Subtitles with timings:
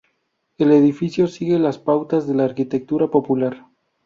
[0.57, 3.67] El edificio sigue las pautas de la arquitectura popular.